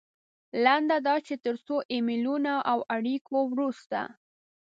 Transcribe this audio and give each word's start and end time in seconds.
لنډه 0.63 0.97
دا 1.07 1.15
چې 1.27 1.35
تر 1.45 1.55
څو 1.65 1.75
ایمیلونو 1.93 2.55
او 2.71 2.79
اړیکو 2.95 3.37
وروسته. 3.51 3.99